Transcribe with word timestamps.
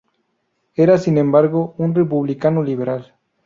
Era, 0.73 0.97
sin 0.97 1.19
embargo, 1.19 1.75
un 1.77 1.93
republicano 1.93 2.63
liberal. 2.63 3.13